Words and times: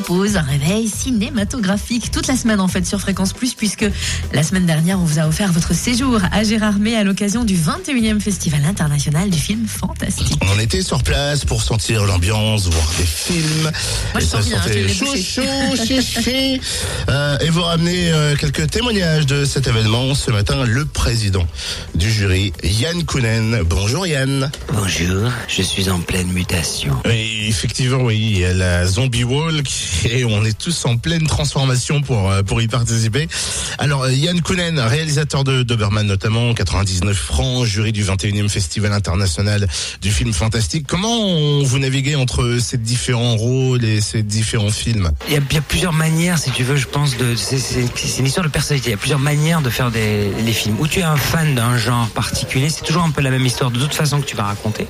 propose 0.00 0.36
un 0.36 0.42
réveil 0.42 0.88
cinématographique 0.88 2.10
toute 2.10 2.26
la 2.26 2.36
semaine 2.36 2.60
en 2.60 2.68
fait 2.68 2.84
sur 2.84 3.00
Fréquence 3.00 3.32
Plus 3.32 3.54
puisque 3.54 3.86
la 4.34 4.42
semaine 4.42 4.66
dernière 4.66 5.00
on 5.00 5.04
vous 5.04 5.18
a 5.18 5.26
offert 5.26 5.50
votre 5.52 5.72
séjour 5.72 6.20
à 6.32 6.44
Gérardmer 6.44 6.96
à 6.96 7.02
l'occasion 7.02 7.44
du 7.44 7.56
21e 7.56 8.20
Festival 8.20 8.62
international 8.66 9.30
du 9.30 9.38
film 9.38 9.66
fantastique. 9.66 10.38
On 10.54 10.58
était 10.60 10.82
sur 10.82 11.02
place 11.02 11.46
pour 11.46 11.62
sentir 11.62 12.04
l'ambiance, 12.04 12.68
voir 12.68 12.92
des 12.98 13.06
films. 13.06 13.62
Moi, 13.62 14.20
je 14.20 14.26
ça 14.26 14.42
sens 14.42 14.50
bien, 14.50 14.60
je 14.66 14.72
l'ai 14.74 14.92
chaud, 14.92 15.16
chaud, 15.16 15.86
chichi. 15.86 16.60
Euh, 17.08 17.38
et 17.38 17.48
vous 17.48 17.62
ramenez 17.62 18.12
euh, 18.12 18.36
quelques 18.36 18.68
témoignages 18.68 19.24
de 19.24 19.46
cet 19.46 19.66
événement. 19.66 20.14
Ce 20.14 20.30
matin, 20.30 20.64
le 20.66 20.84
président 20.84 21.46
du 21.94 22.10
jury, 22.10 22.52
Yann 22.62 23.02
Kounen. 23.04 23.62
Bonjour 23.64 24.06
Yann. 24.06 24.50
Bonjour, 24.74 25.30
je 25.48 25.62
suis 25.62 25.88
en 25.88 26.00
pleine 26.00 26.30
mutation. 26.32 27.00
Oui, 27.06 27.46
effectivement, 27.48 28.02
oui, 28.02 28.18
il 28.18 28.38
y 28.40 28.44
a 28.44 28.52
la 28.52 28.86
Zombie 28.86 29.24
Walk 29.24 29.66
et 30.04 30.24
on 30.24 30.44
est 30.44 30.56
tous 30.56 30.84
en 30.84 30.96
pleine 30.96 31.26
transformation 31.26 32.00
pour 32.00 32.30
euh, 32.30 32.42
pour 32.42 32.60
y 32.60 32.68
participer. 32.68 33.28
Alors 33.78 34.04
euh, 34.04 34.12
Yann 34.12 34.40
Kounen, 34.40 34.78
réalisateur 34.78 35.44
de 35.44 35.62
Doberman 35.62 36.06
notamment, 36.06 36.54
99 36.54 37.16
francs, 37.16 37.64
jury 37.66 37.92
du 37.92 38.04
21e 38.04 38.48
Festival 38.48 38.92
international 38.92 39.66
du 40.00 40.10
film 40.10 40.32
fantastique. 40.32 40.86
Comment 40.86 41.62
vous 41.62 41.78
naviguez 41.78 42.16
entre 42.16 42.58
ces 42.60 42.78
différents 42.78 43.36
rôles 43.36 43.84
et 43.84 44.00
ces 44.00 44.22
différents 44.22 44.70
films? 44.70 45.10
Il 45.28 45.34
y, 45.34 45.36
a, 45.36 45.60
plusieurs 45.60 45.92
manières, 45.92 46.38
si 46.38 46.50
tu 46.50 46.62
veux, 46.62 46.76
je 46.76 46.86
pense, 46.86 47.16
de. 47.16 47.34
C'est 47.36 48.18
une 48.18 48.26
histoire 48.26 48.46
de 48.46 48.50
personnalité. 48.50 48.90
Il 48.90 48.92
y 48.92 48.94
a 48.94 48.98
plusieurs 48.98 49.18
manières 49.18 49.62
de 49.62 49.70
faire 49.70 49.90
des, 49.90 50.30
les 50.44 50.52
films. 50.52 50.76
Où 50.78 50.86
tu 50.86 51.00
es 51.00 51.02
un 51.02 51.16
fan 51.16 51.54
d'un 51.54 51.76
genre 51.76 52.08
particulier, 52.08 52.68
c'est 52.68 52.84
toujours 52.84 53.02
un 53.02 53.10
peu 53.10 53.22
la 53.22 53.30
même 53.30 53.44
histoire 53.44 53.70
de 53.70 53.78
toute 53.78 53.94
façon 53.94 54.20
que 54.20 54.26
tu 54.26 54.36
vas 54.36 54.44
raconter. 54.44 54.86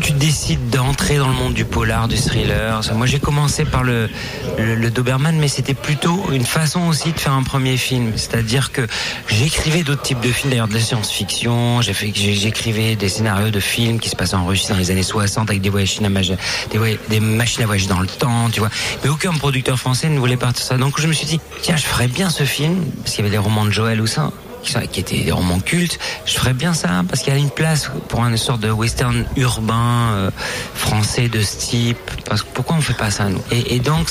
Tu 0.00 0.12
décides 0.12 0.70
d'entrer 0.70 1.18
dans 1.18 1.28
le 1.28 1.34
monde 1.34 1.54
du 1.54 1.64
polar, 1.64 2.08
du 2.08 2.16
thriller. 2.16 2.82
Ça, 2.84 2.94
Moi, 2.94 3.06
j'ai 3.06 3.18
commencé 3.18 3.64
par 3.64 3.82
le, 3.82 4.08
le, 4.56 4.90
Doberman, 4.90 5.36
mais 5.38 5.48
c'était 5.48 5.74
plutôt 5.74 6.30
une 6.32 6.44
façon 6.46 6.86
aussi 6.88 7.12
de 7.12 7.18
faire 7.18 7.32
un 7.32 7.42
premier 7.42 7.76
film. 7.76 8.12
C'est-à-dire 8.16 8.70
que 8.72 8.86
j'écrivais 9.28 9.82
d'autres 9.82 10.02
types 10.02 10.20
de 10.20 10.30
films, 10.30 10.50
d'ailleurs 10.50 10.68
de 10.68 10.74
la 10.74 10.80
science-fiction. 10.80 11.82
J'écrivais 11.82 12.96
des 12.96 13.08
scénarios 13.08 13.50
de 13.50 13.60
films 13.60 13.98
qui 13.98 14.08
se 14.08 14.16
passaient 14.16 14.36
en 14.36 14.46
Russie 14.46 14.68
dans 14.68 14.76
les 14.76 14.90
années 14.90 15.02
60 15.02 15.50
avec 15.50 15.60
des 15.60 15.70
voyages 15.70 15.98
des, 15.98 16.98
des 17.08 17.20
machines 17.20 17.62
à 17.62 17.66
voyager 17.66 17.88
dans 17.88 18.00
le 18.00 18.06
temps, 18.06 18.50
tu 18.50 18.60
vois. 18.60 18.70
Mais 19.02 19.10
aucun 19.10 19.32
producteur 19.32 19.78
français 19.78 20.08
ne 20.08 20.18
voulait 20.18 20.36
partir 20.36 20.64
ça. 20.64 20.76
Donc 20.76 21.00
je 21.00 21.06
me 21.06 21.12
suis 21.12 21.26
dit, 21.26 21.40
tiens, 21.60 21.76
je 21.76 21.84
ferais 21.84 22.08
bien 22.08 22.30
ce 22.30 22.44
film 22.44 22.84
parce 23.02 23.16
qu'il 23.16 23.24
y 23.24 23.26
avait 23.26 23.32
les 23.32 23.42
romans 23.42 23.64
de 23.64 23.70
Joël 23.70 24.00
Houssin 24.00 24.32
qui 24.62 24.72
sont- 24.72 24.80
qui 24.90 25.00
étaient 25.00 25.30
romans 25.30 25.60
cultes, 25.60 25.98
je 26.26 26.32
ferais 26.34 26.52
bien 26.54 26.72
ça 26.74 27.02
parce 27.08 27.22
qu'il 27.22 27.32
y 27.32 27.36
a 27.36 27.38
une 27.38 27.50
place 27.50 27.90
pour 28.08 28.24
une 28.24 28.36
sorte 28.36 28.60
de 28.60 28.70
western 28.70 29.24
urbain 29.36 30.12
euh, 30.12 30.30
français 30.74 31.28
de 31.28 31.40
ce 31.42 31.56
type. 31.58 31.98
Parce 32.24 32.42
que 32.42 32.48
pourquoi 32.54 32.76
on 32.76 32.80
fait 32.80 32.94
pas 32.96 33.10
ça 33.10 33.28
nous? 33.28 33.40
Et, 33.50 33.78
donc 33.78 34.08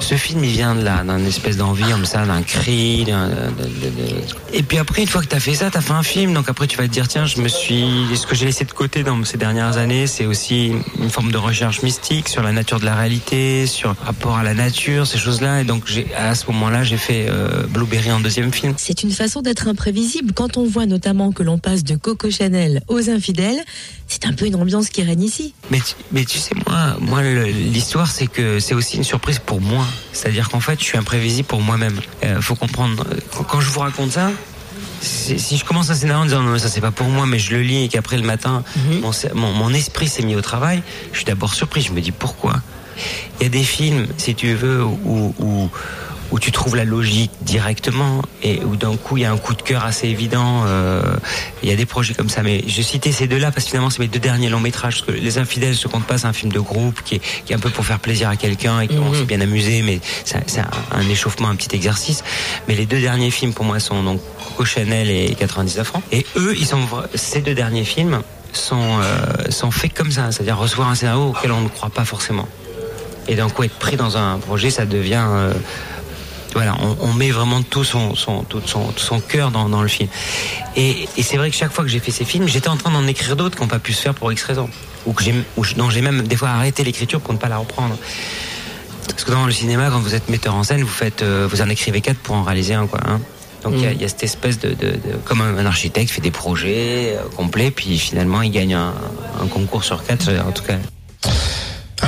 ce 0.00 0.14
film 0.14 0.44
il 0.44 0.50
vient 0.52 0.74
de 0.74 0.82
là, 0.82 1.02
d'une 1.02 1.26
espèce 1.26 1.56
d'envie 1.56 1.84
comme 1.90 2.06
ça, 2.06 2.24
d'un 2.24 2.42
cri. 2.42 3.04
d'un- 3.04 3.30
Et 4.52 4.62
puis 4.62 4.78
après 4.78 5.02
une 5.02 5.08
fois 5.08 5.20
que 5.22 5.26
t'as 5.26 5.40
fait 5.40 5.54
ça, 5.54 5.70
t'as 5.70 5.80
fait 5.80 5.92
un 5.92 6.02
film. 6.02 6.32
Donc 6.34 6.48
après 6.48 6.66
tu 6.66 6.76
vas 6.76 6.84
te 6.86 6.92
dire 6.92 7.08
tiens, 7.08 7.26
je 7.26 7.40
me 7.40 7.48
suis, 7.48 7.84
ce 8.14 8.26
que 8.26 8.34
j'ai 8.34 8.46
laissé 8.46 8.64
de 8.64 8.72
côté 8.72 9.02
dans 9.02 9.22
ces 9.24 9.36
dernières 9.38 9.76
années, 9.76 10.06
c'est 10.06 10.26
aussi 10.26 10.72
une 10.98 11.10
forme 11.10 11.30
de 11.32 11.38
recherche 11.38 11.82
mystique 11.82 12.28
sur 12.28 12.42
la 12.42 12.52
nature 12.52 12.80
de 12.80 12.84
la 12.84 12.94
réalité, 12.94 13.66
sur 13.66 13.94
rapport 14.04 14.36
à 14.38 14.42
la 14.42 14.54
nature, 14.54 15.06
ces 15.06 15.18
choses-là. 15.18 15.60
Et 15.60 15.64
donc 15.64 15.84
à 16.16 16.34
ce 16.34 16.46
moment-là 16.46 16.84
j'ai 16.84 16.96
fait 16.96 17.26
euh, 17.28 17.66
Blueberry 17.68 18.12
en 18.12 18.20
deuxième 18.20 18.52
film. 18.52 18.74
C'est 18.76 19.02
une 19.02 19.10
façon 19.10 19.42
d'être 19.42 19.68
imprévisible. 19.88 20.32
Quand 20.34 20.56
on 20.56 20.66
voit 20.66 20.86
notamment 20.86 21.32
que 21.32 21.42
l'on 21.42 21.58
passe 21.58 21.82
de 21.82 21.96
Coco 21.96 22.30
Chanel 22.30 22.82
aux 22.88 23.08
infidèles, 23.08 23.58
c'est 24.06 24.26
un 24.26 24.32
peu 24.32 24.46
une 24.46 24.56
ambiance 24.56 24.90
qui 24.90 25.02
règne 25.02 25.22
ici. 25.22 25.54
Mais 25.70 25.80
tu, 25.80 25.94
mais 26.12 26.24
tu 26.24 26.38
sais, 26.38 26.54
moi, 26.66 26.96
moi 27.00 27.22
l'histoire, 27.22 28.10
c'est 28.10 28.26
que 28.26 28.60
c'est 28.60 28.74
aussi 28.74 28.96
une 28.96 29.04
surprise 29.04 29.38
pour 29.38 29.60
moi. 29.60 29.86
C'est-à-dire 30.12 30.48
qu'en 30.50 30.60
fait, 30.60 30.78
je 30.78 30.84
suis 30.84 30.98
imprévisible 30.98 31.48
pour 31.48 31.60
moi-même. 31.60 31.98
Euh, 32.22 32.40
faut 32.40 32.54
comprendre. 32.54 33.06
Quand, 33.48 33.60
je 33.60 33.70
vous 33.70 33.80
raconte 33.80 34.12
ça, 34.12 34.30
si 35.00 35.56
je 35.56 35.64
commence 35.64 35.90
un 35.90 35.94
scénario 35.94 36.22
en 36.22 36.26
disant 36.26 36.42
non, 36.42 36.52
mais 36.52 36.58
ça 36.58 36.68
c'est 36.68 36.80
pas 36.80 36.90
pour 36.90 37.06
moi, 37.06 37.24
mais 37.24 37.38
je 37.38 37.52
le 37.54 37.62
lis 37.62 37.84
et 37.84 37.88
qu'après 37.88 38.16
le 38.16 38.24
matin, 38.24 38.64
mon, 39.02 39.52
mon 39.52 39.72
esprit 39.72 40.08
s'est 40.08 40.22
mis 40.22 40.36
au 40.36 40.42
travail, 40.42 40.82
je 41.12 41.18
suis 41.18 41.24
d'abord 41.24 41.54
surpris. 41.54 41.80
Je 41.80 41.92
me 41.92 42.00
dis 42.00 42.12
pourquoi? 42.12 42.60
Il 43.40 43.44
y 43.44 43.46
a 43.46 43.48
des 43.48 43.62
films, 43.62 44.08
si 44.16 44.34
tu 44.34 44.54
veux, 44.54 44.84
où, 44.84 45.34
où, 45.38 45.70
où 46.30 46.38
tu 46.38 46.52
trouves 46.52 46.76
la 46.76 46.84
logique 46.84 47.30
directement 47.40 48.22
et 48.42 48.60
où 48.62 48.76
d'un 48.76 48.96
coup 48.96 49.16
il 49.16 49.22
y 49.22 49.24
a 49.24 49.32
un 49.32 49.36
coup 49.38 49.54
de 49.54 49.62
cœur 49.62 49.84
assez 49.84 50.08
évident. 50.08 50.64
euh, 50.66 51.02
il 51.62 51.68
y 51.68 51.72
a 51.72 51.76
des 51.76 51.86
projets 51.86 52.12
comme 52.14 52.28
ça, 52.28 52.42
mais 52.42 52.62
je 52.66 52.82
citais 52.82 53.12
ces 53.12 53.26
deux-là 53.26 53.50
parce 53.50 53.64
que 53.64 53.70
finalement 53.70 53.90
c'est 53.90 54.00
mes 54.00 54.08
deux 54.08 54.18
derniers 54.18 54.48
longs 54.50 54.60
métrages. 54.60 55.02
Parce 55.04 55.16
que 55.18 55.22
Les 55.22 55.38
Infidèles, 55.38 55.74
je 55.74 55.88
compte 55.88 56.04
pas, 56.04 56.18
c'est 56.18 56.26
un 56.26 56.32
film 56.32 56.52
de 56.52 56.60
groupe 56.60 57.02
qui 57.02 57.16
est, 57.16 57.20
qui 57.44 57.52
est 57.52 57.56
un 57.56 57.58
peu 57.58 57.70
pour 57.70 57.84
faire 57.86 57.98
plaisir 57.98 58.28
à 58.28 58.36
quelqu'un 58.36 58.80
et 58.80 58.88
qu'on 58.88 59.14
s'est 59.14 59.24
bien 59.24 59.40
amusé, 59.40 59.82
mais 59.82 60.00
c'est 60.24 60.36
un, 60.60 60.66
un 60.92 61.08
échauffement, 61.08 61.48
un 61.48 61.56
petit 61.56 61.74
exercice. 61.74 62.22
Mais 62.68 62.74
les 62.74 62.84
deux 62.86 63.00
derniers 63.00 63.30
films 63.30 63.54
pour 63.54 63.64
moi 63.64 63.80
sont 63.80 64.02
donc 64.02 64.20
Coco 64.48 64.64
Chanel 64.64 65.10
et 65.10 65.34
99 65.38 65.86
francs. 65.86 66.02
Et 66.12 66.26
eux, 66.36 66.54
ils 66.58 66.66
sont 66.66 66.80
ces 67.14 67.40
deux 67.40 67.54
derniers 67.54 67.84
films 67.84 68.20
sont 68.52 68.98
euh, 69.00 69.50
sont 69.50 69.70
faits 69.70 69.92
comme 69.94 70.10
ça, 70.10 70.32
c'est-à-dire 70.32 70.56
recevoir 70.58 70.88
un 70.88 70.94
scénario 70.94 71.28
auquel 71.28 71.52
on 71.52 71.60
ne 71.60 71.68
croit 71.68 71.90
pas 71.90 72.04
forcément. 72.04 72.48
Et 73.28 73.34
d'un 73.34 73.50
coup, 73.50 73.62
être 73.62 73.78
pris 73.78 73.96
dans 73.96 74.16
un 74.16 74.38
projet, 74.38 74.70
ça 74.70 74.86
devient. 74.86 75.24
euh, 75.28 75.52
voilà, 76.58 76.76
on, 76.82 76.96
on 77.08 77.12
met 77.12 77.30
vraiment 77.30 77.62
tout 77.62 77.84
son, 77.84 78.16
son, 78.16 78.42
tout 78.42 78.60
son, 78.66 78.86
tout 78.88 79.04
son 79.04 79.20
cœur 79.20 79.52
dans, 79.52 79.68
dans 79.68 79.80
le 79.82 79.86
film. 79.88 80.08
Et, 80.74 81.08
et 81.16 81.22
c'est 81.22 81.36
vrai 81.36 81.50
que 81.50 81.56
chaque 81.56 81.72
fois 81.72 81.84
que 81.84 81.90
j'ai 81.90 82.00
fait 82.00 82.10
ces 82.10 82.24
films, 82.24 82.48
j'étais 82.48 82.68
en 82.68 82.76
train 82.76 82.90
d'en 82.90 83.06
écrire 83.06 83.36
d'autres 83.36 83.54
qui 83.56 83.62
n'ont 83.62 83.68
pas 83.68 83.78
pu 83.78 83.92
se 83.92 84.02
faire 84.02 84.14
pour 84.14 84.32
X 84.32 84.42
raisons. 84.42 84.68
Ou 85.06 85.12
que 85.12 85.22
ou 85.56 85.62
dont 85.76 85.88
j'ai 85.88 86.00
même 86.02 86.26
des 86.26 86.34
fois 86.36 86.48
arrêté 86.48 86.82
l'écriture 86.82 87.20
pour 87.20 87.32
ne 87.32 87.38
pas 87.38 87.48
la 87.48 87.58
reprendre. 87.58 87.96
Parce 89.08 89.22
que 89.24 89.30
dans 89.30 89.46
le 89.46 89.52
cinéma, 89.52 89.88
quand 89.90 90.00
vous 90.00 90.14
êtes 90.16 90.28
metteur 90.28 90.54
en 90.56 90.64
scène, 90.64 90.82
vous 90.82 90.88
faites, 90.88 91.22
euh, 91.22 91.46
vous 91.50 91.62
en 91.62 91.68
écrivez 91.68 92.00
quatre 92.00 92.18
pour 92.18 92.34
en 92.34 92.42
réaliser 92.42 92.74
un, 92.74 92.86
quoi. 92.88 93.00
Hein. 93.06 93.20
Donc 93.62 93.74
il 93.76 93.82
y 93.82 93.86
a- 93.86 93.92
il 93.92 94.00
y, 94.02 94.04
a 94.04 94.08
cette 94.08 94.24
espèce 94.24 94.58
de, 94.58 94.70
de, 94.70 94.90
de- 94.90 95.16
comme 95.24 95.40
un, 95.40 95.56
un 95.58 95.66
architecte 95.66 96.10
fait 96.10 96.20
des 96.20 96.30
projets 96.32 97.16
euh, 97.16 97.22
complets, 97.36 97.70
puis 97.70 97.98
finalement 97.98 98.42
il 98.42 98.50
gagne 98.50 98.74
un, 98.74 98.92
un 99.40 99.46
concours 99.46 99.84
sur 99.84 100.02
quatre, 100.04 100.28
en 100.46 100.52
tout 100.52 100.62
cas. 100.64 100.78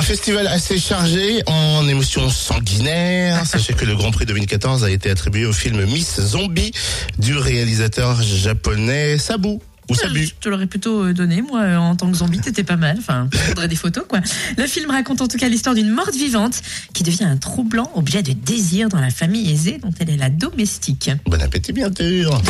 Un 0.01 0.03
festival 0.03 0.47
assez 0.47 0.79
chargé 0.79 1.43
en 1.45 1.87
émotions 1.87 2.27
sanguinaires. 2.27 3.45
Sachez 3.45 3.75
que 3.75 3.85
le 3.85 3.95
Grand 3.95 4.09
Prix 4.09 4.25
2014 4.25 4.83
a 4.83 4.89
été 4.89 5.11
attribué 5.11 5.45
au 5.45 5.53
film 5.53 5.85
Miss 5.85 6.19
Zombie 6.19 6.71
du 7.19 7.37
réalisateur 7.37 8.19
japonais 8.19 9.19
Sabu. 9.19 9.59
Ou 9.91 9.93
Sabu. 9.93 10.25
Je 10.25 10.33
te 10.39 10.49
l'aurais 10.49 10.65
plutôt 10.65 11.03
euh, 11.03 11.13
donné, 11.13 11.43
moi, 11.43 11.61
euh, 11.61 11.77
en 11.77 11.95
tant 11.95 12.09
que 12.09 12.17
zombie, 12.17 12.39
t'étais 12.39 12.63
pas 12.63 12.77
mal. 12.77 12.95
Enfin, 12.97 13.29
faudrait 13.31 13.67
des 13.67 13.75
photos, 13.75 14.05
quoi. 14.09 14.21
Le 14.57 14.65
film 14.65 14.89
raconte 14.89 15.21
en 15.21 15.27
tout 15.27 15.37
cas 15.37 15.49
l'histoire 15.49 15.75
d'une 15.75 15.91
morte 15.91 16.15
vivante 16.15 16.63
qui 16.95 17.03
devient 17.03 17.25
un 17.25 17.37
troublant 17.37 17.91
objet 17.93 18.23
de 18.23 18.33
désir 18.33 18.89
dans 18.89 18.99
la 18.99 19.11
famille 19.11 19.51
aisée 19.51 19.77
dont 19.77 19.93
elle 19.99 20.09
est 20.09 20.17
la 20.17 20.31
domestique. 20.31 21.11
Bon 21.27 21.39
appétit 21.39 21.73
bien 21.73 21.91
sûr. 21.95 22.41